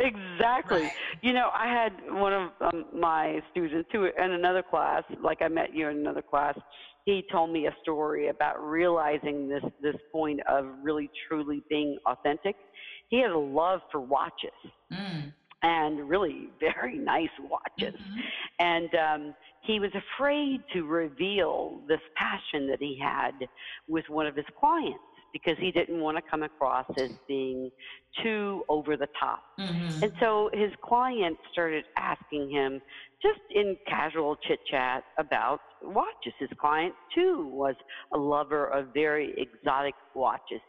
[0.00, 0.82] Exactly.
[0.82, 0.92] Right.
[1.22, 5.48] You know, I had one of um, my students who in another class, like I
[5.48, 6.58] met you in another class,
[7.04, 12.56] he told me a story about realizing this this point of really truly being authentic.
[13.08, 14.50] He had a love for watches.
[14.92, 15.32] Mm.
[15.62, 17.94] And really very nice watches.
[17.94, 18.20] Mm-hmm.
[18.60, 23.32] And um, he was afraid to reveal this passion that he had
[23.86, 24.98] with one of his clients
[25.32, 27.70] because he didn't want to come across as being
[28.22, 29.42] too over the top.
[29.58, 30.04] Mm-hmm.
[30.04, 32.80] And so his client started asking him,
[33.22, 36.32] just in casual chit chat, about watches.
[36.38, 37.74] His client, too, was
[38.12, 40.60] a lover of very exotic watches.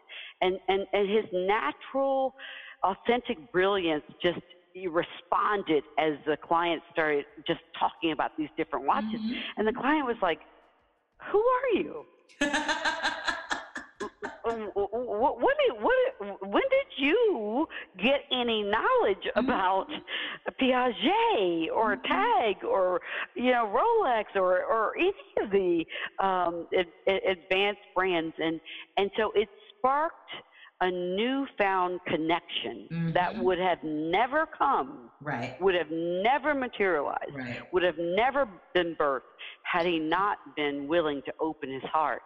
[0.42, 2.36] And, and, and his natural,
[2.84, 4.40] authentic brilliance just
[4.74, 9.20] he responded as the client started just talking about these different watches.
[9.20, 9.34] Mm-hmm.
[9.58, 10.40] And the client was like,
[11.32, 12.06] Who are you?
[14.44, 19.40] what, what, when did you get any knowledge mm-hmm.
[19.40, 19.88] about
[20.62, 22.08] Piaget or mm-hmm.
[22.08, 23.02] Tag or
[23.36, 25.86] you know Rolex or or any of the
[26.24, 26.68] um,
[27.08, 28.60] advanced brands and
[28.98, 30.16] and so it sparked
[30.82, 33.12] a newfound connection mm-hmm.
[33.12, 35.56] that would have never come, right.
[35.62, 37.62] would have never materialized, right.
[37.72, 39.22] would have never been birthed
[39.64, 42.24] had he not been willing to open his heart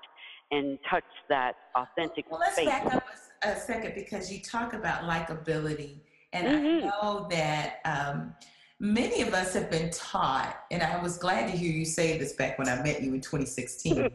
[0.55, 2.67] and touch that authentic well, let's space.
[2.67, 3.03] back up
[3.43, 5.97] a, a, second because you talk about likability,
[6.33, 6.87] and mm-hmm.
[6.87, 8.33] I know that um,
[8.79, 12.33] many of us have been taught, and I was glad to hear you say this
[12.33, 14.09] back when I met you in 2016,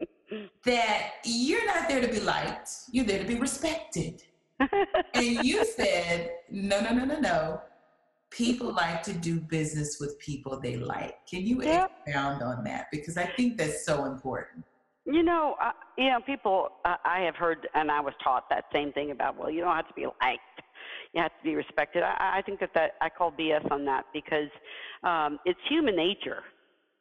[0.64, 4.22] that you're not there to be liked, you're there to be respected.
[5.14, 7.62] and you said, no, no, no, no, no.
[8.28, 11.16] People like to do business with people they like.
[11.26, 11.90] Can you yep.
[12.06, 12.86] expound on that?
[12.92, 14.64] Because I think that's so important.
[15.10, 16.68] You know, uh, you know, people.
[16.84, 19.36] Uh, I have heard, and I was taught that same thing about.
[19.36, 20.40] Well, you don't have to be liked;
[21.12, 22.02] you have to be respected.
[22.02, 24.50] I, I think that that I call BS on that because
[25.02, 26.42] um, it's human nature.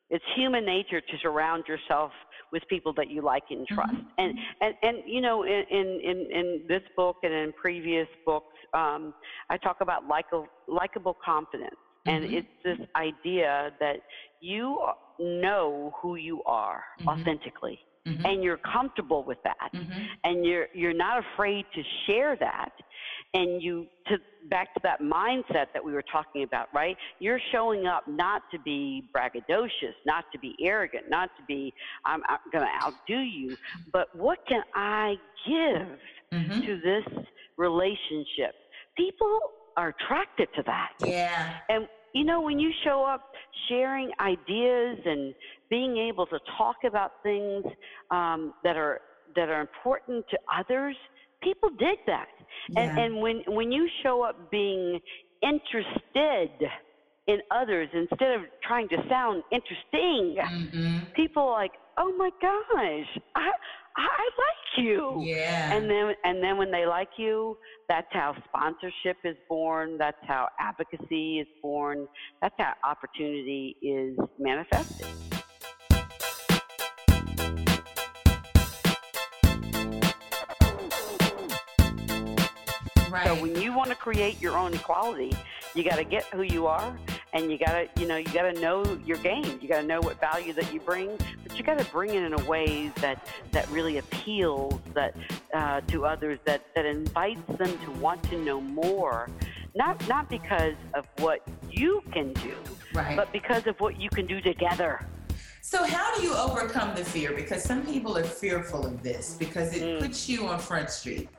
[0.09, 2.11] It's human nature to surround yourself
[2.51, 3.93] with people that you like and trust.
[3.93, 4.07] Mm-hmm.
[4.17, 9.13] And, and and you know, in in in this book and in previous books, um,
[9.51, 11.75] I talk about likable likable confidence,
[12.07, 12.23] mm-hmm.
[12.23, 13.97] and it's this idea that
[14.41, 14.79] you
[15.19, 17.09] know who you are mm-hmm.
[17.09, 18.25] authentically mm-hmm.
[18.25, 20.03] and you're comfortable with that mm-hmm.
[20.23, 22.71] and you're you're not afraid to share that
[23.33, 24.17] and you to
[24.49, 26.97] back to that mindset that we were talking about, right?
[27.19, 31.73] You're showing up not to be braggadocious, not to be arrogant, not to be
[32.05, 33.55] I'm, I'm going to outdo you,
[33.91, 35.15] but what can I
[35.47, 35.87] give
[36.33, 36.61] mm-hmm.
[36.61, 37.25] to this
[37.57, 38.55] relationship?
[38.97, 39.39] People
[39.77, 40.93] are attracted to that.
[41.05, 41.53] Yeah.
[41.69, 43.31] And you know, when you show up
[43.67, 45.35] sharing ideas and
[45.69, 47.63] being able to talk about things
[48.11, 49.01] um, that are
[49.35, 50.95] that are important to others,
[51.43, 52.27] people dig that.
[52.69, 52.81] Yeah.
[52.81, 54.99] And and when when you show up being
[55.41, 56.49] interested
[57.27, 60.97] in others instead of trying to sound interesting, mm-hmm.
[61.15, 63.51] people are like, oh my gosh, I
[63.95, 65.21] I like you.
[65.23, 65.73] Yeah.
[65.73, 69.97] And then and then when they like you, that's how sponsorship is born.
[69.97, 72.07] That's how advocacy is born.
[72.41, 75.38] That's how opportunity is manifested.
[83.09, 83.25] Right.
[83.25, 85.35] So when you want to create your own equality,
[85.75, 86.95] you got to get who you are
[87.33, 90.53] and you gotta you know you gotta know your game you gotta know what value
[90.53, 94.79] that you bring but you gotta bring it in a way that that really appeals
[94.93, 95.15] that
[95.53, 99.29] uh, to others that that invites them to want to know more
[99.75, 102.53] not not because of what you can do
[102.93, 103.15] right.
[103.15, 105.05] but because of what you can do together
[105.61, 109.75] so how do you overcome the fear because some people are fearful of this because
[109.75, 109.99] it mm.
[109.99, 111.29] puts you on front street.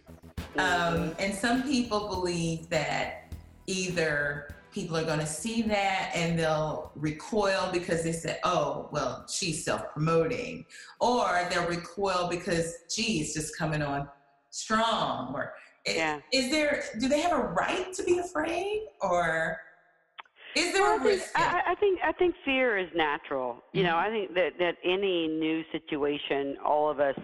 [0.56, 3.32] Um, and some people believe that
[3.66, 9.26] either people are going to see that and they'll recoil because they say, oh, well,
[9.28, 10.64] she's self promoting.
[11.00, 14.08] Or they'll recoil because, geez, just coming on
[14.50, 15.34] strong.
[15.34, 15.54] Or
[15.86, 16.18] yeah.
[16.32, 18.88] is, is, there, do they have a right to be afraid?
[19.00, 19.58] Or
[20.56, 21.30] is there well, a risk?
[21.36, 23.54] I think, I, I think, I think fear is natural.
[23.54, 23.78] Mm-hmm.
[23.78, 24.06] You know, mm-hmm.
[24.06, 27.18] I think that, that any new situation, all of us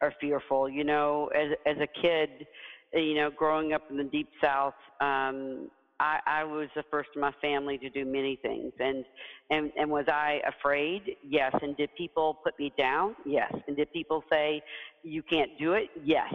[0.00, 0.68] are fearful.
[0.68, 2.46] You know, as, as a kid,
[2.92, 7.22] you know, growing up in the deep south, um, I, I was the first in
[7.22, 9.04] my family to do many things, and
[9.50, 11.02] and and was I afraid?
[11.26, 11.54] Yes.
[11.62, 13.16] And did people put me down?
[13.24, 13.52] Yes.
[13.66, 14.62] And did people say
[15.02, 15.88] you can't do it?
[16.04, 16.32] Yes.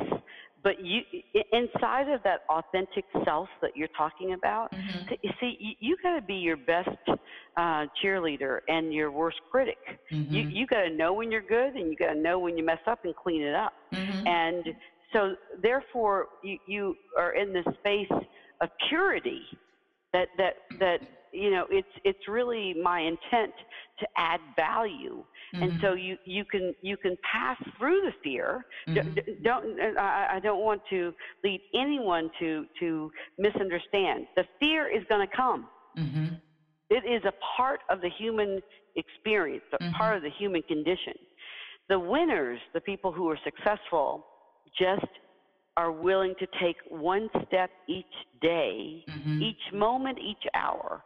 [0.63, 1.02] But you
[1.52, 5.13] inside of that authentic self that you're talking about, mm-hmm.
[5.21, 6.89] you see, you, you got to be your best
[7.58, 9.78] uh, cheerleader and your worst critic.
[10.12, 10.34] Mm-hmm.
[10.34, 12.65] You you got to know when you're good, and you got to know when you
[12.65, 13.74] mess up and clean it up.
[13.93, 14.28] Mm-hmm.
[14.28, 14.65] And
[15.13, 18.12] so, therefore, you you are in this space
[18.62, 19.41] of purity
[20.13, 21.00] that that that
[21.32, 23.54] you know it's it's really my intent
[24.00, 25.63] to add value mm-hmm.
[25.63, 29.43] and so you you can you can pass through the fear mm-hmm.
[29.43, 35.27] don't I, I don't want to lead anyone to to misunderstand the fear is going
[35.27, 36.35] to come mm-hmm.
[36.89, 38.61] it is a part of the human
[38.95, 39.93] experience a mm-hmm.
[39.93, 41.13] part of the human condition
[41.89, 44.25] the winners the people who are successful
[44.77, 45.05] just
[45.77, 48.05] are willing to take one step each
[48.41, 49.41] day, mm-hmm.
[49.41, 51.03] each moment, each hour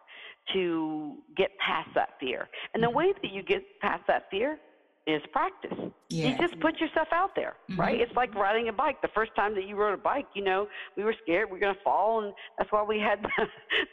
[0.54, 2.50] to get past that fear.
[2.74, 2.98] And the mm-hmm.
[2.98, 4.60] way that you get past that fear
[5.08, 5.78] is practice.
[6.10, 6.40] Yes.
[6.40, 7.80] You just put yourself out there, mm-hmm.
[7.80, 8.00] right?
[8.00, 9.02] It's like riding a bike.
[9.02, 11.62] The first time that you rode a bike, you know, we were scared we are
[11.62, 13.46] going to fall, and that's why we had the,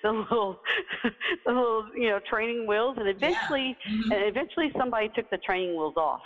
[0.02, 0.60] the little,
[1.46, 2.96] the little, you know, training wheels.
[2.98, 3.92] And eventually, yeah.
[3.92, 4.12] mm-hmm.
[4.12, 6.22] and eventually, somebody took the training wheels off.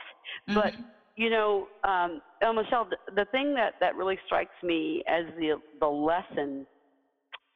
[0.46, 0.82] But mm-hmm
[1.16, 5.58] you know, um, El Michelle, the, the thing that, that really strikes me as the,
[5.80, 6.66] the lesson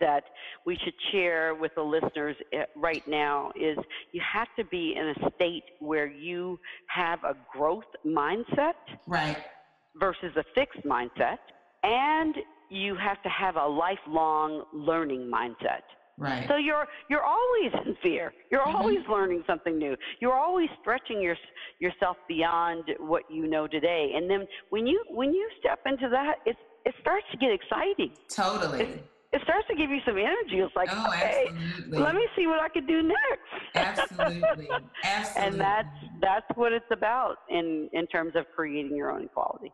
[0.01, 0.25] that
[0.67, 3.77] we should share with the listeners eh, right now is
[4.13, 6.59] you have to be in a state where you
[6.89, 8.75] have a growth mindset
[9.07, 9.39] right
[9.99, 11.39] versus a fixed mindset
[11.83, 12.35] and
[12.71, 15.83] you have to have a lifelong learning mindset
[16.21, 16.47] Right.
[16.49, 18.31] So you're you're always in fear.
[18.51, 18.77] You're mm-hmm.
[18.77, 19.97] always learning something new.
[20.21, 21.35] You're always stretching your,
[21.79, 24.13] yourself beyond what you know today.
[24.15, 28.13] And then when you when you step into that, it it starts to get exciting.
[28.29, 28.83] Totally.
[28.83, 30.59] It, it starts to give you some energy.
[30.59, 31.99] It's like, oh, okay, absolutely.
[31.99, 33.21] let me see what I can do next.
[33.75, 34.69] Absolutely.
[35.05, 35.51] Absolutely.
[35.53, 35.89] and that's
[36.21, 39.73] that's what it's about in in terms of creating your own equality.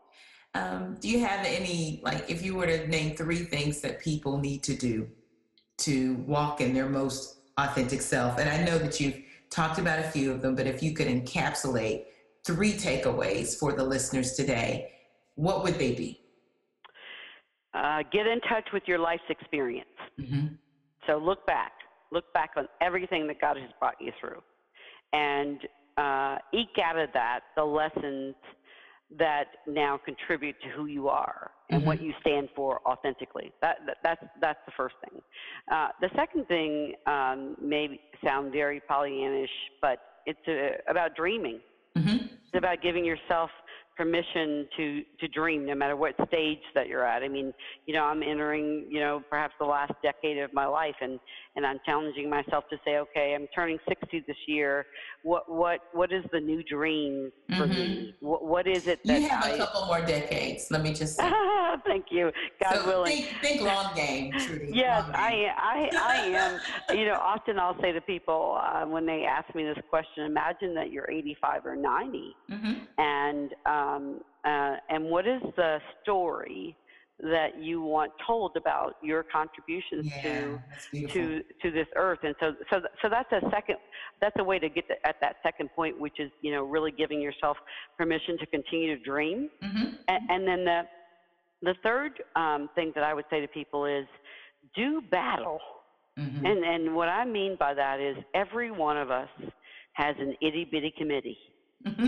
[0.55, 4.39] Um, do you have any like if you were to name three things that people
[4.39, 5.09] need to do
[5.79, 8.39] to walk in their most authentic self.
[8.39, 11.07] And I know that you've talked about a few of them, but if you could
[11.07, 12.05] encapsulate
[12.45, 14.93] three takeaways for the listeners today,
[15.35, 16.21] what would they be?
[17.77, 19.89] Uh, get in touch with your life's experience.
[20.19, 20.47] Mm-hmm.
[21.07, 21.73] So look back,
[22.11, 24.43] look back on everything that God has brought you through,
[25.13, 25.59] and
[25.99, 28.35] uh, eke out of that the lessons
[29.19, 31.87] that now contribute to who you are and mm-hmm.
[31.87, 33.53] what you stand for authentically.
[33.63, 35.21] That, that, that's that's the first thing.
[35.71, 39.47] Uh, the second thing um, may sound very Pollyannish,
[39.81, 41.61] but it's uh, about dreaming.
[41.97, 42.27] Mm-hmm.
[42.27, 43.51] It's about giving yourself
[43.97, 47.53] permission to to dream no matter what stage that you're at i mean
[47.87, 51.19] you know i'm entering you know perhaps the last decade of my life and
[51.57, 54.85] and i'm challenging myself to say okay i'm turning 60 this year
[55.23, 57.71] what what what is the new dream for mm-hmm.
[57.71, 60.93] me what, what is it that you have I, a couple more decades let me
[60.93, 61.31] just say.
[61.87, 62.31] thank you
[62.63, 64.73] god so willing think, think long game Trudy.
[64.75, 65.51] yes long game.
[65.57, 66.17] i i i
[66.91, 70.25] am you know often i'll say to people uh, when they ask me this question
[70.25, 72.73] imagine that you're 85 or 90 mm-hmm.
[72.99, 76.77] and um, um, uh, and what is the story
[77.21, 80.59] that you want told about your contributions yeah,
[80.93, 82.21] to to to this earth?
[82.23, 83.77] And so so so that's a second
[84.21, 86.93] that's a way to get to, at that second point which is you know really
[86.93, 87.57] giving yourself
[87.97, 89.49] permission to continue to dream.
[89.63, 89.85] Mm-hmm.
[90.09, 90.83] and, and, then the
[91.63, 94.07] the third um, thing that I would say to people is
[94.75, 95.59] do battle.
[96.19, 96.47] Mm-hmm.
[96.47, 99.29] and and what I mean by that is every one of us
[99.95, 101.39] has an itty bitty committee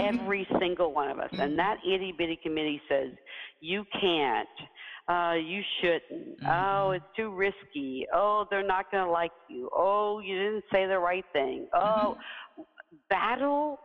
[0.00, 1.30] Every single one of us.
[1.32, 1.56] And mm-hmm.
[1.56, 3.10] that itty bitty committee says,
[3.60, 4.48] you can't.
[5.08, 6.36] Uh, you shouldn't.
[6.42, 6.96] Oh, mm-hmm.
[6.96, 8.06] It's too risky.
[8.12, 9.70] Oh, they're not going to like you.
[9.74, 11.66] Oh, you didn't say the right thing.
[11.72, 12.62] Oh, mm-hmm.
[13.08, 13.80] battle,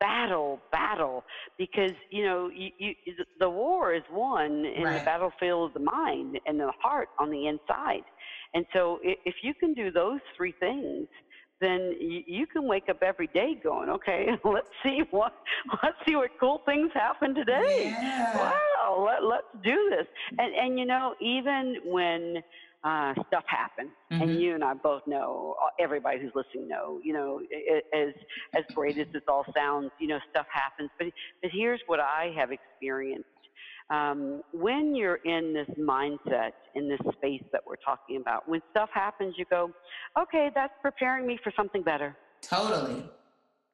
[0.00, 1.22] battle, battle.
[1.58, 2.94] Because, you know, you, you,
[3.38, 4.98] the war is won in right.
[4.98, 8.02] the battlefield of the mind and the heart on the inside.
[8.54, 11.06] And so if you can do those three things,
[11.60, 15.34] then you can wake up every day going, okay, let's see what
[15.82, 17.94] let's see what cool things happen today.
[18.00, 18.36] Yeah.
[18.36, 20.06] Wow, let, let's do this.
[20.38, 22.42] And and you know, even when
[22.82, 24.22] uh, stuff happens, mm-hmm.
[24.22, 27.40] and you and I both know, uh, everybody who's listening know, you know,
[27.94, 28.12] as
[28.54, 30.90] as great as this all sounds, you know, stuff happens.
[30.98, 31.08] But
[31.40, 33.28] but here's what I have experienced
[33.90, 38.88] um, when you're in this mindset, in this space that we're talking about, when stuff
[38.92, 39.70] happens, you go,
[40.18, 42.16] okay, that's preparing me for something better.
[42.40, 43.04] Totally.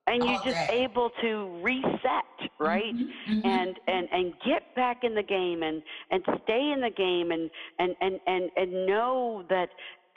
[0.07, 2.95] And you're just able to reset, right?
[2.95, 3.47] Mm-hmm, mm-hmm.
[3.47, 7.49] And and and get back in the game and and stay in the game and
[7.79, 9.69] and and and and know that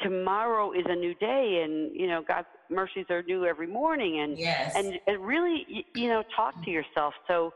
[0.01, 4.37] tomorrow is a new day and you know god's mercies are new every morning and
[4.37, 4.73] yes.
[4.75, 7.53] and, and really you know talk to yourself so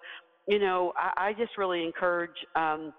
[0.48, 2.94] you know, I, I just really encourage um,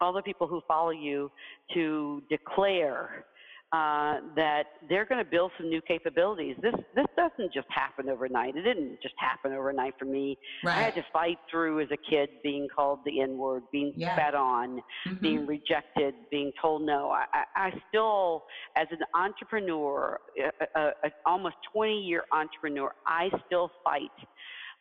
[0.00, 1.30] all the people who follow you
[1.74, 3.24] to declare
[3.72, 6.56] uh, that they're going to build some new capabilities.
[6.60, 8.54] This this doesn't just happen overnight.
[8.54, 10.36] It didn't just happen overnight for me.
[10.62, 10.76] Right.
[10.76, 14.14] I had to fight through as a kid being called the N word, being yeah.
[14.14, 15.14] spat on, mm-hmm.
[15.22, 17.08] being rejected, being told no.
[17.08, 18.44] I, I, I still,
[18.76, 24.10] as an entrepreneur, a, a, a almost 20 year entrepreneur, I still fight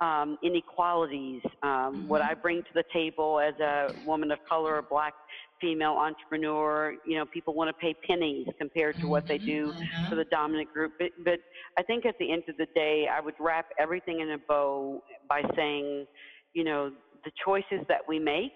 [0.02, 2.08] um, inequalities, um, mm-hmm.
[2.08, 5.14] what I bring to the table as a woman of color, a black
[5.62, 6.95] female entrepreneur.
[7.06, 10.10] You know, people want to pay pennies compared to what they do mm-hmm.
[10.10, 10.93] for the dominant group.
[10.99, 11.39] But, but
[11.78, 15.04] I think at the end of the day, I would wrap everything in a bow
[15.30, 16.08] by saying,
[16.54, 16.91] you know,
[17.24, 18.54] the choices that we make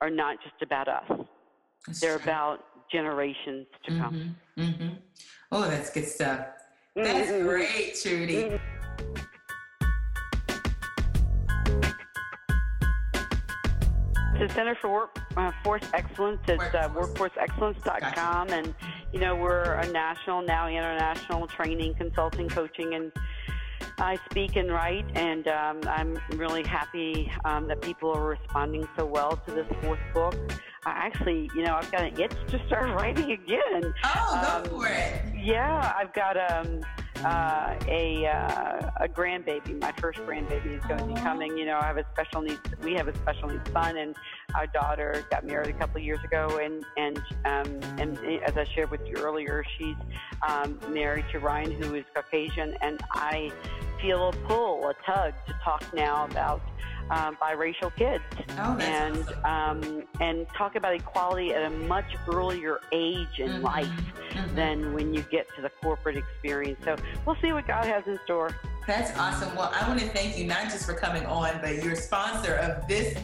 [0.00, 1.26] are not just about us.
[1.86, 2.30] That's They're true.
[2.30, 2.58] about
[2.92, 4.02] generations to mm-hmm.
[4.02, 4.36] come.
[4.56, 4.88] Mm-hmm.
[5.50, 6.46] Oh, that's good stuff.
[6.94, 7.46] That's mm-hmm.
[7.46, 8.60] great, Trudy.
[14.38, 16.40] The Center for Workforce uh, Excellence.
[16.46, 18.50] It's uh, workforceexcellence.com.
[18.50, 18.74] And,
[19.10, 23.10] you know, we're a national, now international training, consulting, coaching, and
[23.98, 25.06] I speak and write.
[25.14, 30.00] And um, I'm really happy um, that people are responding so well to this fourth
[30.12, 30.34] book.
[30.84, 33.94] I actually, you know, I've got an itch to start writing again.
[34.04, 35.34] Oh, go um, for it.
[35.34, 36.82] Yeah, I've got um,
[37.24, 39.80] uh, a uh, a grandbaby.
[39.80, 41.56] My first grandbaby is going to be coming.
[41.56, 42.60] You know, I have a special needs.
[42.82, 44.16] We have a special needs son, and
[44.56, 46.58] our daughter got married a couple of years ago.
[46.62, 49.96] And and um, and as I shared with you earlier, she's
[50.46, 53.52] um, married to Ryan, who is Caucasian, and I
[54.00, 56.60] feel a pull, a tug to talk now about
[57.10, 58.24] um, biracial kids
[58.58, 59.94] oh, and awesome.
[59.94, 63.62] um, and talk about equality at a much earlier age in mm-hmm.
[63.62, 64.56] life mm-hmm.
[64.56, 66.80] than when you get to the corporate experience.
[66.84, 68.56] So we'll see what God has in store.
[68.86, 69.54] That's awesome.
[69.56, 72.86] Well, I want to thank you not just for coming on, but your sponsor of
[72.88, 73.16] this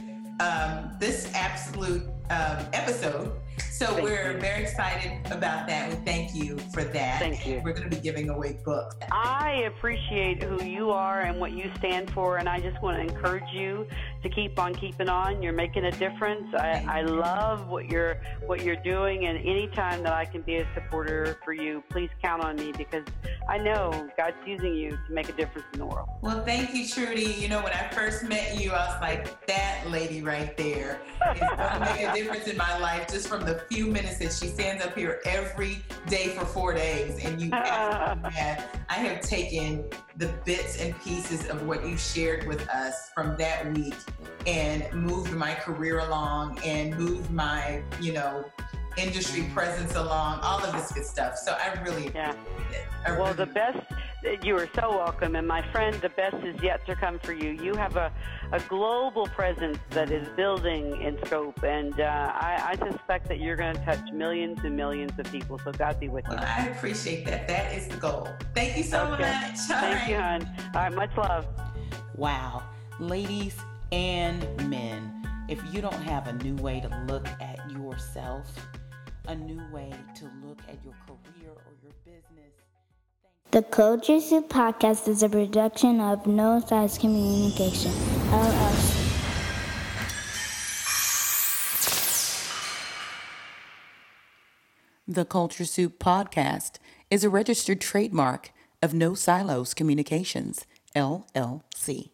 [0.42, 3.32] um, this absolute um, episode.
[3.70, 4.38] So thank we're you.
[4.38, 5.90] very excited about that.
[5.90, 7.18] We thank you for that.
[7.18, 7.60] Thank you.
[7.64, 8.96] We're going to be giving away books.
[9.10, 13.02] I appreciate who you are and what you stand for, and I just want to
[13.02, 13.86] encourage you
[14.22, 15.42] to keep on keeping on.
[15.42, 16.46] You're making a difference.
[16.54, 20.68] I, I love what you're what you're doing, and anytime that I can be a
[20.74, 23.04] supporter for you, please count on me because
[23.48, 26.08] I know God's using you to make a difference in the world.
[26.20, 27.34] Well, thank you, Trudy.
[27.38, 31.00] You know, when I first met you, I was like, that lady right there
[31.34, 34.32] is going to make a difference in my life just from the few minutes that
[34.32, 37.24] she stands up here every day for four days.
[37.24, 38.24] And you, have,
[38.88, 39.84] I have taken
[40.16, 43.94] the bits and pieces of what you shared with us from that week
[44.46, 48.44] and moved my career along and moved my, you know,
[48.98, 51.36] industry presence along, all of this good stuff.
[51.38, 52.32] So I really Yeah.
[52.32, 52.86] appreciate it.
[53.06, 53.78] I Well, really- the best,
[54.42, 55.36] you are so welcome.
[55.36, 57.50] And my friend, the best is yet to come for you.
[57.50, 58.12] You have a,
[58.52, 61.62] a global presence that is building in scope.
[61.62, 62.04] And uh,
[62.34, 65.58] I, I suspect that you're going to touch millions and millions of people.
[65.58, 66.36] So God be with you.
[66.36, 67.48] Well, I appreciate that.
[67.48, 68.28] That is the goal.
[68.54, 69.22] Thank you so Okay.
[69.22, 69.58] much.
[69.70, 70.42] All Thank you, hon.
[70.74, 71.46] All right, much love.
[72.14, 72.62] Wow,
[73.00, 73.56] ladies
[73.90, 78.46] and men, if you don't have a new way to look at yourself,
[79.28, 81.11] a new way to look at your career or your business,
[83.52, 87.90] The Culture Soup Podcast is a production of No Silos Communication,
[88.30, 88.96] LLC.
[95.06, 96.78] The Culture Soup Podcast
[97.10, 100.64] is a registered trademark of No Silos Communications,
[100.96, 102.11] LLC.